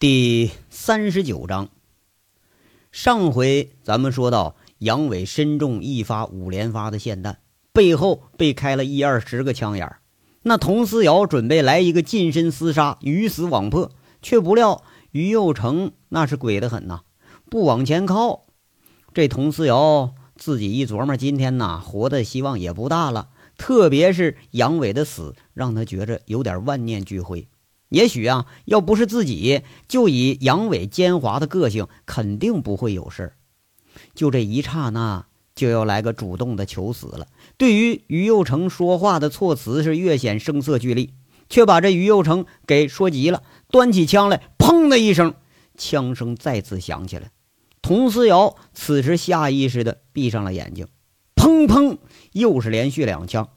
[0.00, 1.68] 第三十九章，
[2.90, 7.40] 上回咱们说到，杨伟身中一发五连发的霰弹，
[7.70, 10.00] 背后被开了一二十个枪眼儿
[10.40, 13.92] 那佟思瑶准备来一个近身厮杀，鱼死网破，
[14.22, 17.02] 却不料于右成那是鬼得很呐，
[17.50, 18.46] 不往前靠。
[19.12, 23.28] 这佟思瑶自己一琢磨，今天呐活的希望也不大了。
[23.58, 27.49] 特别是杨伟的死，让他觉着有点万念俱灰。
[27.90, 33.34] 也许啊，要不是自己，就以杨伟奸猾的个性，肯定不会有事
[34.14, 37.26] 就这一刹那，就要来个主动的求死了。
[37.58, 41.14] 对于于右成说话的措辞是越显声色俱厉，
[41.48, 43.42] 却把这于右成给说急了。
[43.68, 45.34] 端起枪来，砰的一声，
[45.76, 47.32] 枪声再次响起来。
[47.82, 50.86] 佟思瑶此时下意识的闭上了眼睛，
[51.34, 51.98] 砰砰，
[52.32, 53.48] 又是连续两枪。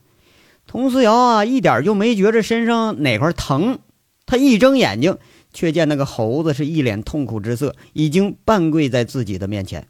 [0.65, 3.79] 佟思瑶啊，一点就没觉着身上哪块疼。
[4.25, 5.17] 他一睁眼睛，
[5.53, 9.87] 却见那个猴子是一脸痛苦之色，已经半跪在自己的面前。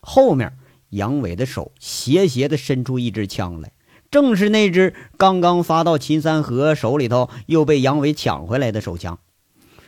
[0.00, 0.56] 后面，
[0.90, 3.72] 杨伟的手斜斜地伸出一支枪来，
[4.10, 9.18] 正是那只刚刚发到秦三河手里头，又被杨伟抢回来的手枪。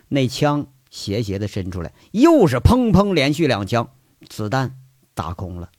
[0.08, 3.90] 那枪斜斜地伸出来，又是砰砰连续两枪，
[4.28, 4.76] 子弹
[5.14, 5.70] 打空了。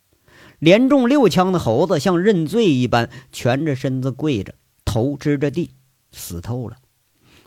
[0.60, 5.72] 连中六枪的猴子像认罪一般，蜷着身子跪着，头支着地，
[6.12, 6.78] 死透了。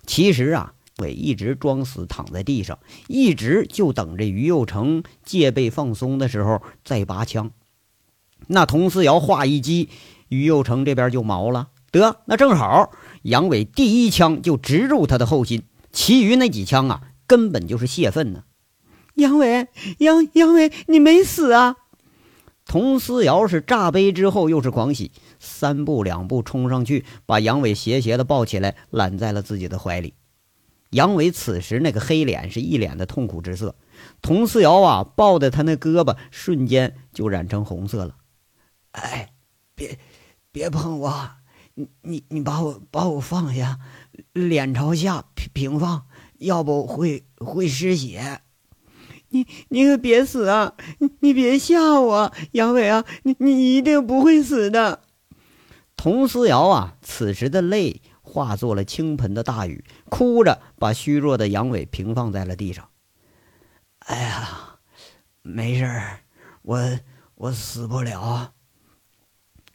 [0.09, 2.78] 其实啊，伟一直装死躺在地上，
[3.09, 7.50] 一直就等着于右成戒备放松的时候再拔枪。
[8.47, 9.91] 那佟思瑶话一激，
[10.28, 11.69] 于右成这边就毛了。
[11.91, 12.91] 得，那正好，
[13.23, 18.45] 杨伟第一枪就直入他的后心，其余那几枪啊，根本就是泄愤呢。
[19.17, 21.77] 杨伟，杨杨伟，你没死啊！
[22.69, 25.11] 佟思瑶是炸杯之后又是狂喜。
[25.41, 30.15] 三步两步冲上去，把杨伟斜斜的抱起来，揽在了自己的怀里。
[30.91, 33.75] 杨伟此时那个黑脸是一脸的痛苦之色，
[34.23, 38.17] 佟思瑶啊抱的他那胳膊瞬间就染成红色了。
[38.93, 39.33] 哎，
[39.75, 39.99] 别
[40.51, 41.31] 别碰我！
[41.75, 43.78] 你你你把我把我放下，
[44.33, 46.07] 脸朝下平平放，
[46.39, 48.41] 要不会会失血。
[49.31, 50.75] 你你可别死啊！
[50.99, 55.03] 你你别吓我，杨伟啊，你你一定不会死的。
[55.97, 62.89] 童思瑶啊，此时的泪化作了倾盆的大雨，哭着把虚弱的杨伟平放在了地上。
[63.99, 64.78] 哎呀，
[65.43, 65.91] 没事，
[66.62, 66.99] 我
[67.34, 68.53] 我死不了。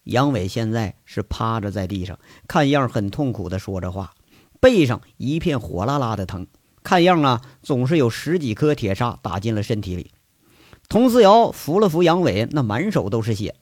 [0.03, 4.13] 杨伟现在是趴着在地上，看样很痛苦的说着话，
[4.59, 6.47] 背上一片火辣辣的疼，
[6.83, 10.11] 看样啊，总是有十几颗铁砂打进了身体里。
[10.89, 13.55] 佟思瑶扶了扶杨伟，那满手都是血。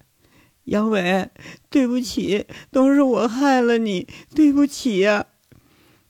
[0.64, 1.30] 杨伟，
[1.70, 5.28] 对不起，都是我害了你，对不起呀。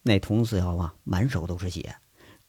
[0.04, 1.96] 那佟思瑶啊，满手都是血，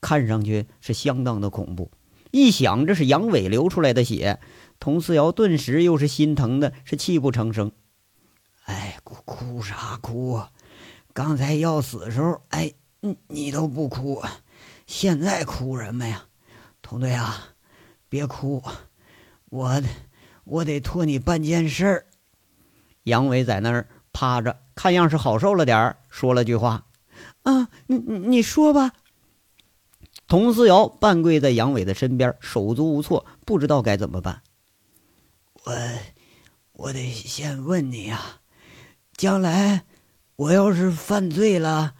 [0.01, 1.91] 看上去是相当的恐怖。
[2.31, 4.41] 一想这是杨伟流出来的血，
[4.81, 7.73] 佟思瑶顿时又是心疼的，是泣不成声。
[8.65, 10.51] 哎，哭哭啥哭啊？
[11.13, 14.23] 刚才要死的时候，哎，你你都不哭，
[14.87, 16.25] 现在哭什么呀？
[16.83, 17.49] 佟队啊，
[18.09, 18.63] 别哭，
[19.51, 19.83] 我。
[20.45, 22.07] 我得托你办件事儿。
[23.05, 26.85] 杨伟在那儿趴着，看样是好受了点儿，说了句话
[27.45, 28.91] ：“啊，你你你说吧。”
[30.27, 34.43] 佟思瑶半跪在杨伟的身边，手足无措，不知道该怎么办。
[35.63, 35.73] 我
[36.73, 38.21] 我得先问你呀，
[39.17, 39.85] 将来
[40.35, 41.95] 我要是犯罪了，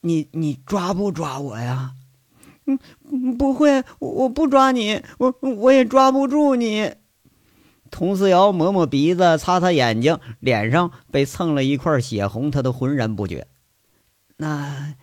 [0.00, 1.94] 你你抓不抓我呀？
[3.38, 6.92] 不会，我不抓你，我我也抓不住你。
[7.90, 13.46] 佟思瑶抹抹鼻子，擦擦眼睛，脸上被蹭了一块血红，他都浑然不觉。
[14.36, 14.94] 那，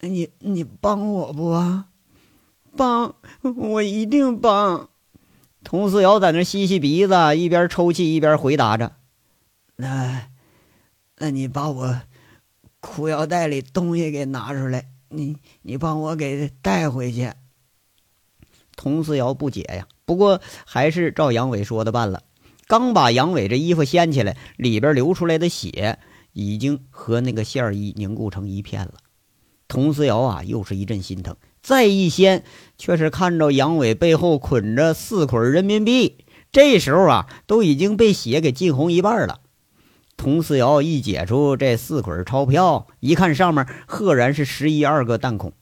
[0.00, 1.84] 你你帮我不？
[2.76, 3.14] 帮，
[3.56, 4.88] 我一定帮。
[5.64, 8.96] 佟思瑶在那吸吸鼻子，一边抽泣一边回答着
[9.76, 10.28] ：“那，
[11.18, 12.00] 那你把我
[12.80, 17.32] 裤腰带里东西给拿出来，你你帮我给带回去。”
[18.76, 19.86] 佟思瑶不解呀。
[20.04, 22.22] 不过还是照杨伟说的办了。
[22.66, 25.98] 刚把杨伟这衣服掀起来，里边流出来的血
[26.32, 28.94] 已经和那个线衣凝固成一片了。
[29.68, 31.36] 佟思瑶啊，又是一阵心疼。
[31.62, 32.44] 再一掀，
[32.76, 36.18] 却是看着杨伟背后捆着四捆人民币。
[36.50, 39.40] 这时候啊，都已经被血给浸红一半了。
[40.16, 45.52] 佟思瑶一解出这四捆钞票，一看上面赫然是十一二个弹孔。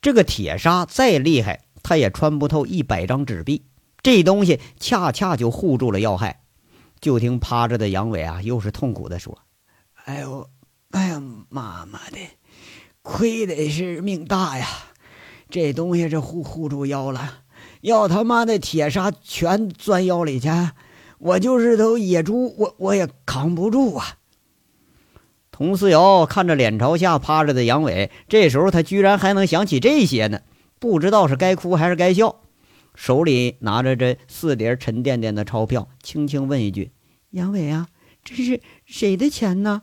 [0.00, 1.64] 这个铁砂再厉害。
[1.84, 3.62] 他也穿不透一百张纸币，
[4.02, 6.40] 这东西恰恰就护住了要害。
[7.00, 9.38] 就听趴着的杨伟啊，又是痛苦的说
[10.06, 10.48] ：“哎呦，
[10.90, 12.18] 哎呀，妈妈的，
[13.02, 14.66] 亏得是命大呀！
[15.50, 17.40] 这东西是护护住腰了，
[17.82, 20.48] 要他妈的铁砂全钻腰里去，
[21.18, 24.16] 我就是头野猪，我我也扛不住啊！
[25.52, 30.40] 佟四瑶看着脸朝下趴着的杨伟，这时候他居然还能想起这些呢，
[30.78, 32.40] 不知道是该哭还是该笑。
[32.94, 36.92] 手里拿着这四叠沉甸甸的钞票，轻轻问一句
[37.30, 37.88] ：“杨伟啊，
[38.22, 39.82] 这是谁的钱呢？”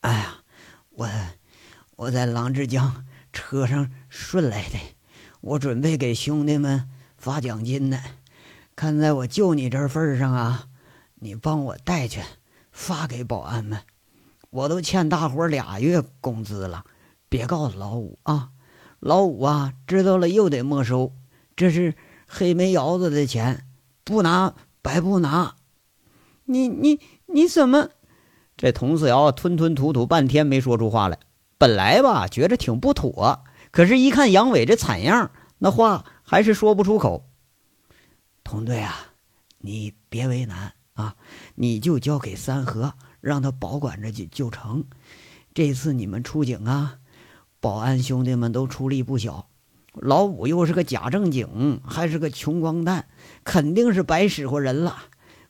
[0.00, 0.42] 哎呀，
[0.90, 1.08] 我
[1.96, 4.78] 我在郎志江车上顺来的，
[5.42, 6.88] 我准备给兄弟们
[7.18, 8.00] 发奖金呢。
[8.74, 10.68] 看在我救你这份上啊，
[11.16, 12.22] 你帮我带去，
[12.72, 13.80] 发给保安们。
[14.48, 16.84] 我都欠大伙俩月工资了，
[17.28, 18.50] 别告诉老五啊！
[19.02, 21.12] 老五啊，知道了又得没收。
[21.56, 21.96] 这是
[22.28, 23.66] 黑煤窑子的钱，
[24.04, 25.56] 不拿白不拿。
[26.44, 27.88] 你你你怎么？
[28.56, 31.18] 这佟四瑶吞吞吐吐半天没说出话来。
[31.58, 37.28] 本来吧，觉着挺不妥，可是，一看杨伟这惨样，那话还是说不出口。
[38.44, 38.94] 佟队啊，
[39.58, 41.16] 你别为难啊，
[41.56, 42.94] 你就交给三河。
[43.20, 44.84] 让他保管着就就成。
[45.54, 46.98] 这次你们出警啊，
[47.62, 49.46] 保安兄弟们都出力不小。
[49.94, 53.06] 老五又是个假正经，还是个穷光蛋，
[53.44, 54.96] 肯定是白使唤人了。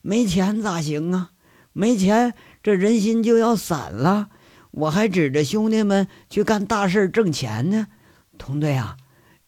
[0.02, 1.30] 没钱咋行啊？
[1.72, 4.28] 没钱，这人心就要散了。
[4.72, 7.86] 我还指着兄弟们去干大事挣钱呢。
[8.36, 8.98] 童队啊，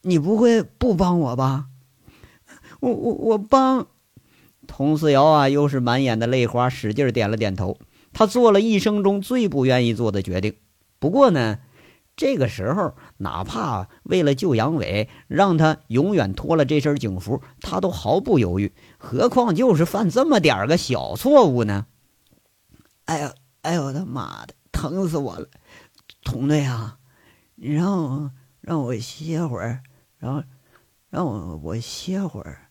[0.00, 1.66] 你不会不帮我吧？
[2.80, 3.86] 我我我帮。
[4.66, 7.76] 佟四瑶啊，又是满眼的泪花，使劲点了点头。
[8.14, 10.54] 他做了一生中最不愿意做的决定，
[10.98, 11.58] 不过呢，
[12.16, 18.72] 这个时候哪怕为了救杨伟，让他永远脱了这身警服，他都毫不犹豫。
[18.98, 21.86] 何况就是犯这么点个小错误呢？
[23.06, 23.30] 哎呦，
[23.62, 25.48] 哎呦，他妈的，疼死我了！
[26.22, 26.98] 佟队啊，
[27.56, 28.30] 你让我
[28.60, 29.82] 让我歇会儿，
[30.18, 30.42] 然后
[31.10, 32.68] 让我我歇会儿。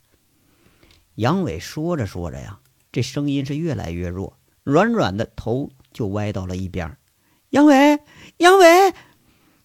[1.16, 2.60] 杨伟说着说着呀，
[2.92, 4.38] 这声音是越来越弱。
[4.63, 6.98] 软软的头就歪到了一边，
[7.50, 8.00] 杨伟，
[8.38, 8.94] 杨伟，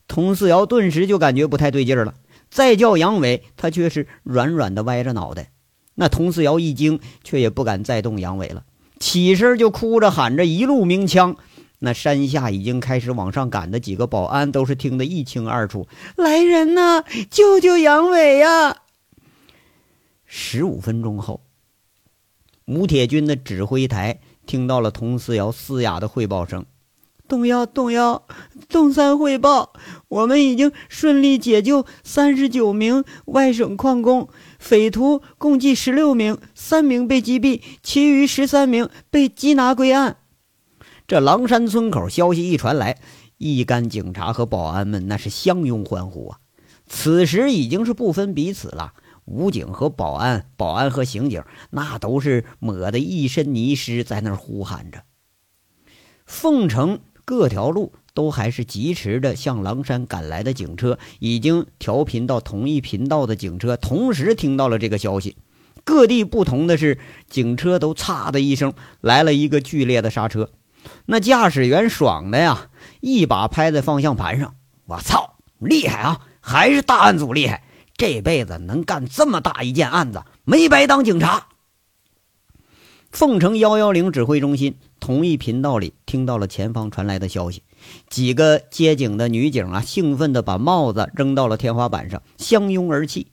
[0.09, 2.15] 佟四瑶顿时就感觉不太对劲了。
[2.51, 5.53] 再叫杨伟，他却是软软的歪着脑袋。
[5.95, 8.65] 那佟四瑶一惊，却也不敢再动杨伟了，
[8.99, 11.37] 起身就哭着喊着一路鸣枪。
[11.81, 18.79] 那山下已经开始往上赶的几个保安都是听得一清二楚：“来人呐，救救杨伟呀！”
[20.27, 21.43] 十五分钟后，
[22.65, 24.19] 吴铁军的指挥台。
[24.47, 26.65] 听到了佟思瑶嘶哑的汇报声，
[27.29, 28.23] 东幺东幺，
[28.71, 29.75] 东三汇报，
[30.09, 34.29] 我们已经顺利解救三十九名外省矿工，
[34.59, 40.17] 匪徒共计十六名，三名被击毙，其余十三名被缉拿归案。
[41.07, 42.99] 这狼山村口消息一传来，
[43.37, 46.39] 一干警察和保安们那是相拥欢呼啊！
[46.87, 48.95] 此时已经是不分彼此了。
[49.27, 55.03] 武警和保安，保安和刑警，那都是抹得一身泥湿，在那儿呼喊着。
[56.25, 65.37] 凤城各条路都还是疾驰着向狼山赶来的警车，已经调频到同一频道的警车同时听到了这个消息。
[65.85, 66.99] 各地不同的是，
[67.31, 70.51] 警车都“嚓”的一声来了一个剧烈的刹车，
[71.07, 72.71] 那驾驶员爽的呀，
[73.01, 74.57] 一把拍在方向盘上。
[74.87, 76.27] 我操，厉害啊！
[76.41, 77.63] 还是大案组厉害。
[77.97, 81.47] 这辈子能干这么大一件案子，没白当警察。
[83.13, 87.63] 凤城幺幺零指挥中心同一频道里听到了前方传来的消息，
[88.09, 93.29] 几个接警的女警啊，兴奋地把帽子扔到了天花板上，相拥而泣。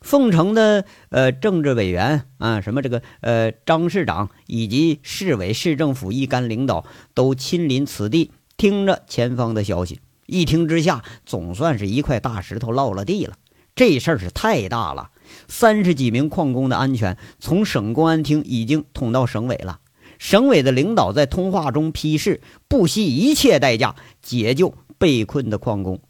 [0.00, 13.34] 凤城的呃政治委员啊，什么这个呃张市长以及市委市政府一干领导都亲临此地，听着前方的消息，一听之下，总算是一块大石头落了地了。
[13.74, 15.10] 这事儿是太大了，
[15.48, 19.80] 三十几名矿工的安全从省公安厅已经捅到省委了。
[20.18, 26.00] 省委的领导在通话中批示，不惜一切代价解救被困的矿工。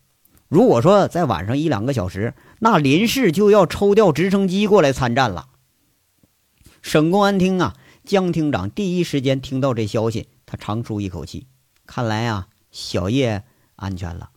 [0.48, 5.48] 如果说在晚上一两个小时，那林氏就要抽调直升机过来参战了。
[6.80, 7.74] 省公安厅啊，
[8.04, 11.46] 江厅长第一时间听到这消息，他长舒一口气，
[11.86, 13.44] 看来啊，小叶
[13.76, 14.30] 安全了。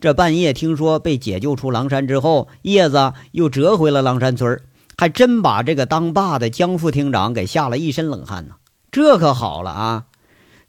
[0.00, 4.60] 这半夜听说被解救出狼山之后，叶子又折回了狼山村
[4.96, 8.56] 还真把这个当爸的江副厅长给吓了一身冷汗呢。
[8.94, 10.06] 这可好了啊！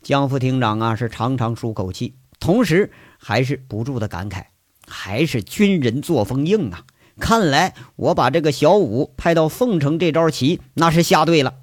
[0.02, 4.46] 江副厅长啊是长长舒口气，同时还是不住的感慨：
[4.88, 6.86] 还是军人作风硬啊！
[7.20, 11.54] 看来我把这个小五派到凤城这招棋，那是下对了。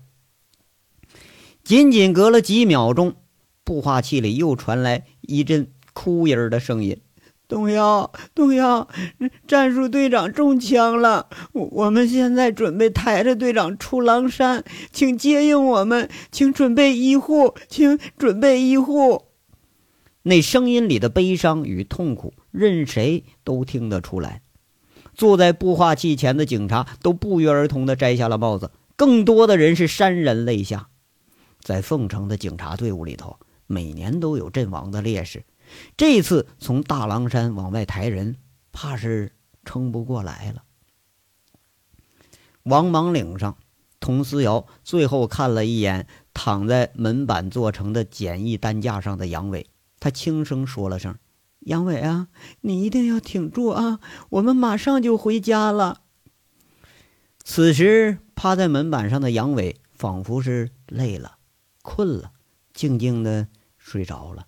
[1.64, 3.16] 仅仅隔了几秒钟，
[3.64, 7.00] 步话器里又传来一阵哭音的声音。
[7.48, 8.88] 东瑶，东瑶，
[9.46, 19.24] 战术队长中枪了，我我们现在准备抬着队长出狼山，请接应我们，请准备医护，请准备医护。
[20.22, 24.40] 那声音里的悲伤与痛苦，任谁都听得出来。
[25.14, 30.88] 坐在步话器前的警察都不约而同地摘下了帽子，更多的人是潸然泪下。
[31.60, 35.44] 在凤城的警察队伍里头，每年都有阵亡的烈士。
[35.96, 38.36] 这次从大狼山往外抬人，
[38.72, 39.32] 怕是
[39.64, 40.64] 撑不过来了。
[42.64, 43.56] 王莽岭上，
[44.00, 51.18] 佟思瑶最后看了一眼躺在门板做成的简易担架上的杨伟，他轻声说了声
[51.66, 52.28] ：“杨伟啊，
[52.60, 54.00] 你一定要挺住啊，
[54.30, 56.02] 我们马上就回家了。”
[57.44, 61.38] 此时，趴在门板上的杨伟仿佛是累了、
[61.82, 62.30] 困了，
[62.72, 64.46] 静静的睡着了。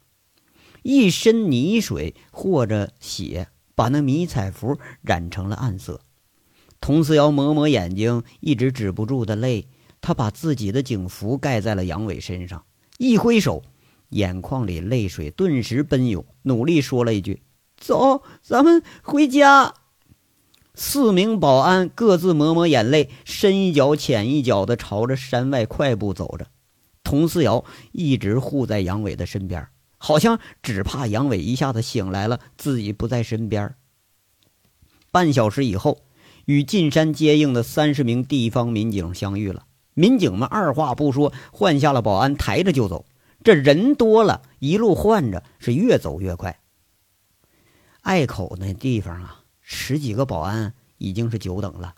[0.84, 6.02] 一身泥水或者血，把那迷彩服染成了暗色。
[6.78, 9.66] 佟思瑶抹抹眼睛，一直止不住的泪。
[10.02, 12.66] 他把自己的警服盖在了杨伟身上，
[12.98, 13.62] 一挥手，
[14.10, 17.42] 眼眶里泪水顿时奔涌，努力说了一句
[17.80, 19.72] ：“走，咱们回家。”
[20.76, 26.48] 四名保安各自抹抹眼泪，深一脚浅一脚的朝着山外快步走着。
[27.02, 29.66] 佟思瑶一直护在杨伟的身边。
[30.04, 33.74] 好像只怕杨伟一下子醒来了，自己不在身边。
[35.10, 36.02] 半小时以后，
[36.44, 39.64] 与进山接应的三十名地方民警相遇了。
[39.94, 43.06] 民警们二话不说，换下了保安，抬着就走。
[43.42, 46.60] 这人多了，一路换着，是越走越快。
[48.02, 51.94] 隘口那地方啊，十几个保安已经是久等了。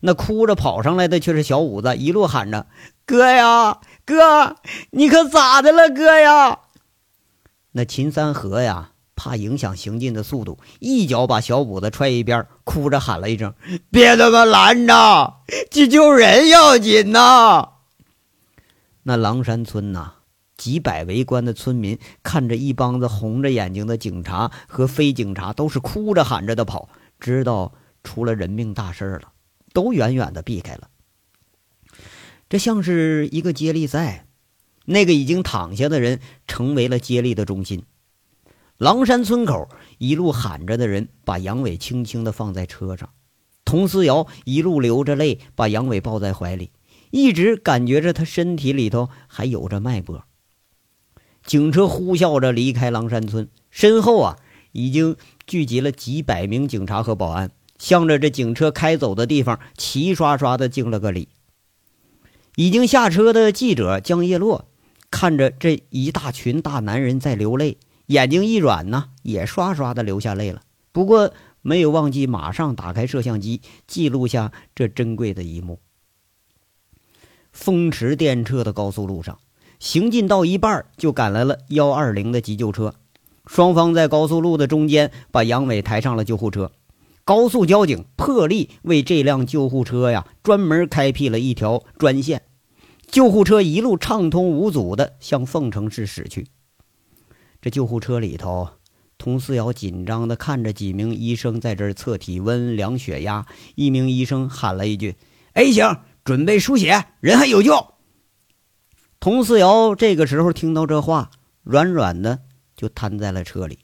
[0.00, 2.66] 那哭着跑上来的却是小五子，一路喊着
[3.06, 4.56] ：“哥呀，哥，
[4.90, 6.60] 你可咋的了，哥呀？”
[7.78, 13.54] 那秦三河呀，怕影响行进的速度，一脚把小五子踹一边，哭着喊了一声
[13.88, 15.36] ：“别他妈拦着，
[15.70, 17.68] 去救人要紧呐！”
[19.04, 20.14] 那狼山村呐，
[20.56, 26.88] 几百围观的村民看着一帮子红着眼睛的警察和非警察，都是哭着喊着的跑，
[27.20, 29.30] 知道出了人命大事了，
[29.72, 30.88] 都远远的避开了。
[32.48, 34.24] 这像是一个接力赛。
[34.90, 37.82] 那个已经躺下的人成为了接力的中心。
[38.78, 39.68] 狼山村口
[39.98, 43.10] 一路喊着的人把杨伟轻轻地放在车上，
[43.66, 46.70] 佟思瑶一路流着泪把杨伟抱在怀里，
[47.10, 50.24] 一直感觉着他身体里头还有着脉搏。
[51.44, 54.38] 警车呼啸着离开狼山村，身后啊
[54.72, 55.16] 已经
[55.46, 61.28] 聚集了几百名警察和保安，向着这警车开走的地方齐刷刷的敬了个礼。
[62.56, 64.70] 已经下车的记者江叶落。
[65.10, 70.62] 看着这一大群大男人在流泪，眼睛一软呢，也刷刷的流下泪了。
[70.92, 75.80] 不过没有忘记马上打开摄像机记录下这珍贵的一幕。
[77.52, 79.38] 风驰电掣的高速路上，
[79.78, 82.94] 行进到一半就赶来了幺二零的急救车，
[83.46, 86.70] 双方在高速路的中间把杨伟抬上了救护车。
[87.24, 92.42] 高速交警破例为这辆救护车呀专门开辟了一条专线。
[93.10, 96.46] 救护车一路畅通无阻地向凤城市驶去。
[97.60, 98.68] 这救护车里头，
[99.18, 103.46] 佟思瑶紧张地看着几名医生在这儿测体温、量血压。
[103.74, 105.16] 一名医生喊了一句
[105.54, 107.94] ：“A 型，准备输血，人还有救。”
[109.18, 111.30] 佟思瑶这个时候听到这话，
[111.62, 112.42] 软软的
[112.76, 113.80] 就瘫在了车里。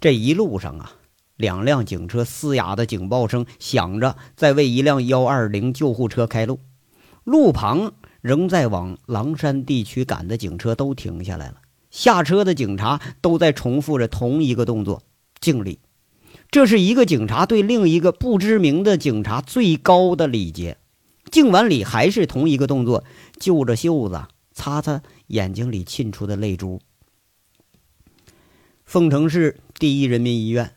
[0.00, 0.92] 这一路上啊，
[1.36, 6.60] 两辆警车嘶哑的警报声响着，在为一辆幺二零救护车开路。
[7.30, 15.04] 路旁仍在往狼山地区赶的警车都停下来了，下车的警察都在重复着同一个动作——
[15.40, 15.78] 敬礼。
[16.50, 20.78] 这是一个警察对另一个不知名的警察最高的礼节。
[21.30, 23.04] 敬完礼还是同一个动作，
[23.38, 26.80] 揪着袖子擦擦眼睛里沁出的泪珠。
[28.84, 30.72] 凤城市第一人民医院，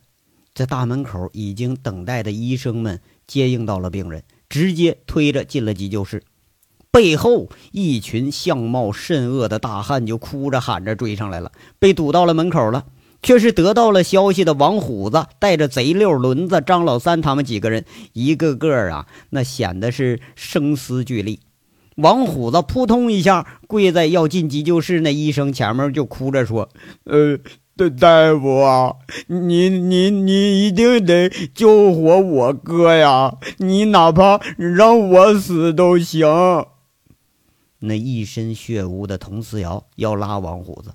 [0.53, 6.21] 在大门口已经等待的医生们接应到了病人，直接推着进了急救室。
[6.93, 12.85] 背后一群相貌甚恶的大汉就哭着喊着追上来了，被堵到了门口了。
[13.23, 21.39] 却是得到了消息的王虎子带着贼六轮子、张老三他们几个人，一个个啊，那显得是声嘶俱厉。
[21.95, 26.67] 王虎子扑通一下跪在要进急救室那医生前面，就哭着说
[27.05, 27.37] ：“呃，
[27.77, 28.95] 大大夫啊，
[29.27, 33.35] 你你你一定得救活我哥呀！
[33.59, 36.27] 你哪怕让我死都行。”
[37.85, 40.93] 那一身血污的佟思瑶要拉王虎子，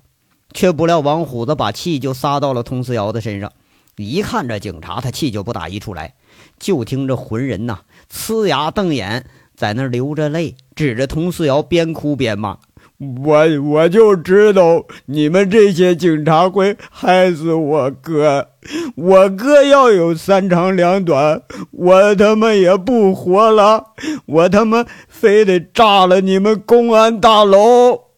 [0.53, 3.53] 却不料王虎子把气就撒到了佟思瑶的身上。
[3.95, 6.15] 一看这警察，他气就不打一处来。
[6.57, 7.81] 就听这浑人呐，
[8.11, 12.57] 呲牙瞪眼，在那流着泪，指着佟思瑶，边哭边骂
[12.99, 18.49] ：“我我就知道你们这些警察会害死我哥，
[18.95, 21.41] 我哥要有三长两短，
[21.71, 23.93] 我他妈也不活了，
[24.25, 28.09] 我他妈非得炸了你们公安大楼！”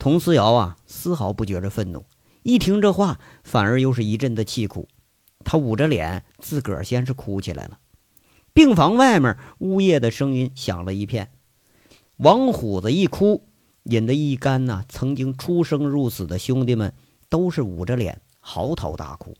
[0.00, 2.06] 佟思瑶啊，丝毫不觉着愤怒，
[2.44, 4.88] 一听这话，反而又是一阵的气苦。
[5.44, 7.78] 他捂着脸，自个儿先是哭起来了。
[8.54, 11.30] 病房外面，呜咽的声音响了一片。
[12.18, 13.44] 王虎子一哭，
[13.84, 16.92] 引得一干呐曾经出生入死的兄弟们
[17.28, 19.36] 都是捂着脸嚎啕大哭。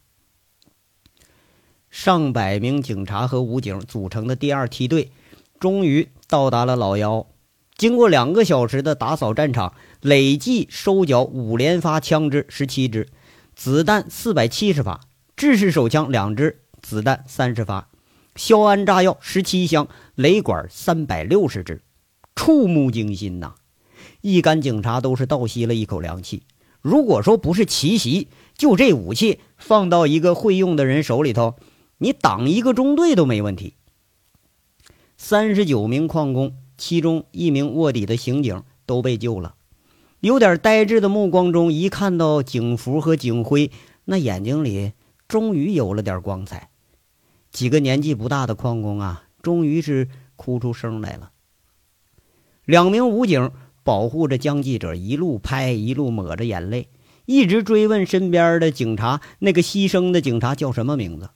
[1.90, 5.11] 上百名警察和武警组成的第二梯队，
[5.58, 7.26] 终于到达了老幺。
[7.76, 13.08] 经过两个小时的打扫战场，累计收缴五连发枪支十七支，
[13.56, 15.00] 子弹四百七十发。
[15.35, 17.88] 制式手枪两支，子弹三十发，
[18.37, 21.82] 硝铵炸药十七箱，雷管三百六十支，
[22.38, 23.54] 触目惊心呐！
[24.21, 26.45] 一干警察都是倒吸了一口凉气。
[26.80, 31.57] 如果说不是奇袭，就这武器放到一个会用的人手里头，
[31.99, 33.75] 你挡一个中队都没问题。
[35.16, 39.57] 三十九名矿工，其中一名卧底的刑警都被救了。
[40.21, 43.73] 有点呆滞的目光中，一看到警服和警徽，
[44.04, 44.92] 那眼睛里。
[45.26, 46.71] 终于有了点光彩，
[47.50, 51.33] 几个年纪不大的矿工啊，终于是哭出声来了。
[52.69, 53.51] 两名武警
[53.83, 56.89] 保护着江记者，一路拍，一路抹着眼泪，
[57.25, 61.31] 一直追问身边的警察：“那个牺牲的警察叫什么名字？”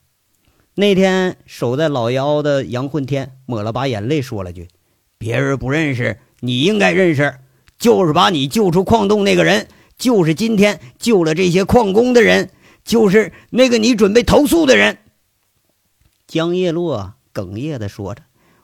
[0.77, 4.69] 那天守在老幺的杨混天抹了把眼泪，说了句
[5.17, 7.39] ：“别人不认识，你应该认识，
[7.79, 12.51] 就是把你救出矿洞那个人，就是今天救了这些矿工的人。”
[12.85, 14.99] 就是那个你准备投诉的人，
[16.27, 18.23] 江叶落哽咽的说着：“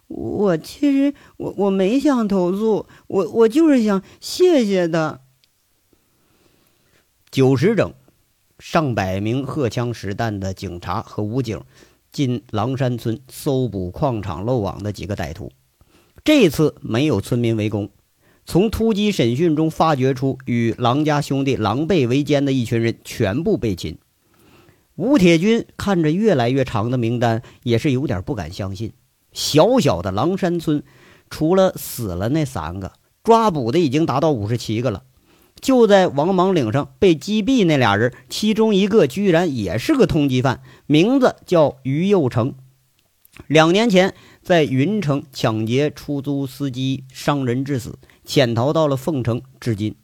[0.09, 5.21] 我其实我我没想投诉，我我就是想谢谢他。”
[7.30, 7.93] 九时整，
[8.59, 11.61] 上百名荷枪实弹的警察和武警
[12.11, 15.52] 进狼山村搜捕矿场漏网的几个歹徒。
[16.25, 17.91] 这次没有村民围攻，
[18.47, 23.99] 从突击审讯中发掘出与狼家兄弟狼狈为奸的一群人，全部被擒。
[24.97, 28.93] 吴铁军看着越来越长的名单，也是有点不敢相信。
[29.32, 30.82] 小小的狼山村，
[31.30, 35.04] 除了死了那三个，抓捕的已经达到五十七个了。
[35.60, 42.54] 就在王莽岭上被击毙那俩人，其中一个居然也是个通缉犯，名字叫于右成。
[43.47, 49.97] 两年前在云城抢劫出租司机，伤人致死，潜逃到了凤城，至今。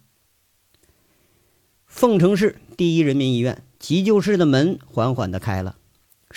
[1.86, 3.62] 凤城市第一人民医院。
[3.76, 5.76] 急救室的门缓缓地开了，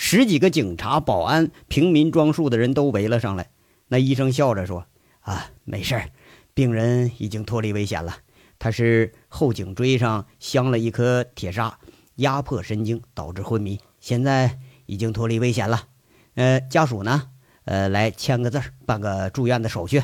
[0.00, 3.50] 十几个警察、保安、平民装束的人都围了上来。
[3.88, 4.86] 那医生笑着说
[5.20, 6.10] ：“啊，没事儿，
[6.54, 8.14] 病人已经脱离危险了。
[8.60, 11.80] 他是后颈椎上镶了一颗铁砂，
[12.14, 15.88] 压迫神经导致昏迷，现在已经脱离危险了。
[16.36, 17.30] 呃，家属呢？
[17.64, 20.00] 呃，来签个字，办个住院的手续。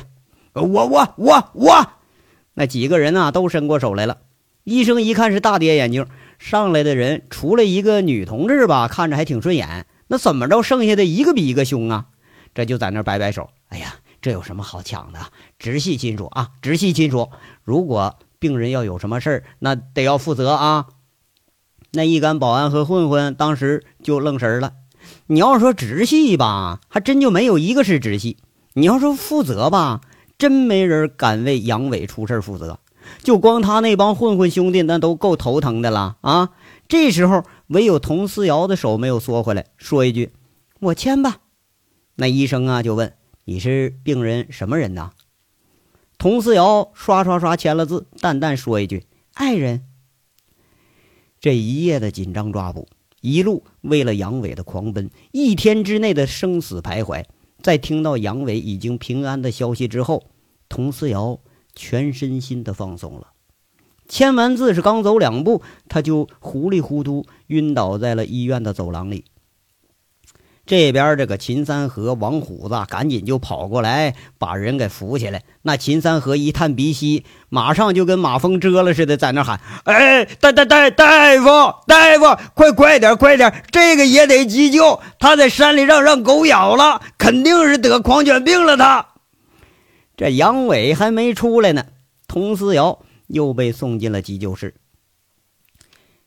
[0.51, 1.89] 我我我我，
[2.53, 4.17] 那几个人啊都伸过手来了。
[4.65, 6.05] 医生一看是大跌眼镜。”
[6.37, 9.85] 上来的人除了一个女同志吧，看着还挺顺眼。
[10.07, 12.07] 那怎么着，剩下的一个比一个凶啊！
[12.53, 13.49] 这就在那摆摆手。
[13.69, 15.19] 哎呀，这有什么好抢的？
[15.57, 17.29] 直系亲属啊，直系亲属。
[17.63, 20.87] 如果病人要有什么事儿，那得要负责啊。
[21.93, 24.73] 那一干保安和混混当时就愣神了。
[25.27, 28.37] 你要说直系吧，还真就没有一个是直系。
[28.73, 30.01] 你要说负责吧，
[30.37, 32.79] 真没人敢为杨伟出事负责。
[33.23, 36.51] 就光他那帮混混兄弟，那都够头疼的了啊！
[36.87, 40.31] 这时候唯有佟思瑶的手没有缩回来，说一句
[40.79, 41.37] ：“我签吧。”
[42.15, 43.13] 那医生啊就问
[43.45, 45.11] ：“你是病人什么人呢？”
[46.19, 49.83] 佟思瑶刷刷刷签了字，淡淡说一句：“爱人。”
[51.41, 52.87] 这一夜的紧张抓捕，
[53.21, 57.25] 一路为了杨伟的狂奔，一天之内的生死徘徊，
[57.61, 60.23] 在听到杨伟已经平安的消息之后，
[60.69, 61.39] 佟思瑶。
[61.75, 63.27] 全身心的放松了，
[64.07, 69.25] 签完字是刚走两步，他就糊里糊涂晕倒在了医院的走廊里。
[70.67, 75.43] 这边这个秦三河、王虎子赶紧就跑过来，把人给扶起来。
[75.61, 81.45] 那秦三河一探鼻息，马上就跟马蜂蛰了似的，在那喊：“哎，大大大大夫，
[81.85, 84.99] 大夫，快快点，快点，这个也得急救！
[85.19, 89.05] 他在山里让让狗咬了，肯定是得狂犬病了。”他。
[90.17, 91.85] 这杨伟还没出来呢
[92.27, 94.75] 童思瑶又被送进了急救室。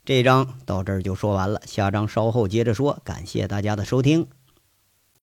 [0.04, 4.28] 这章到这儿就说完了下章稍后接着说感谢大家的收听。